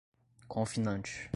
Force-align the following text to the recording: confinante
confinante 0.49 1.29